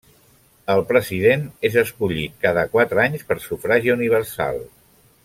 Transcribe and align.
El 0.75 0.79
president 0.91 1.43
és 1.69 1.77
escollit 1.83 2.41
cada 2.47 2.63
quatre 2.77 3.05
anys 3.07 3.27
per 3.29 3.41
sufragi 3.47 3.97
universal. 3.99 4.63